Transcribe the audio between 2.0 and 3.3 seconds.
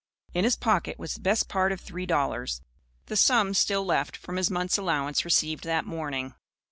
dollars, the